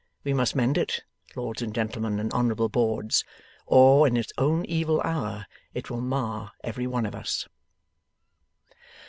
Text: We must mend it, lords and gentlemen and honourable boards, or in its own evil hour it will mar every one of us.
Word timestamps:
We 0.23 0.33
must 0.33 0.55
mend 0.55 0.79
it, 0.79 1.03
lords 1.35 1.61
and 1.61 1.75
gentlemen 1.75 2.19
and 2.19 2.33
honourable 2.33 2.69
boards, 2.69 3.23
or 3.67 4.07
in 4.07 4.17
its 4.17 4.33
own 4.35 4.65
evil 4.65 4.99
hour 5.03 5.45
it 5.75 5.91
will 5.91 6.01
mar 6.01 6.53
every 6.63 6.87
one 6.87 7.05
of 7.05 7.13
us. 7.13 7.47